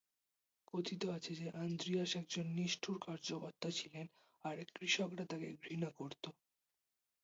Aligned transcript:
কথিত 0.67 1.01
আছে 1.09 1.31
যে, 1.35 1.47
আন্দ্রিয়াস 1.63 2.11
একজন 2.15 2.45
নিষ্ঠুর 2.57 2.97
কার্যকর্তা 2.99 3.69
ছিলেন 3.71 4.05
আর 4.45 4.55
কৃষকরা 4.75 5.25
তাকে 5.25 5.47
ঘৃণা 5.61 5.89
করত। 5.91 6.23